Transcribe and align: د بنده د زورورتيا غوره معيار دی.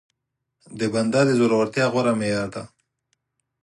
د 0.79 0.81
بنده 0.93 1.21
د 1.25 1.29
زورورتيا 1.39 1.85
غوره 1.93 2.13
معيار 2.19 2.47
دی. 2.55 2.63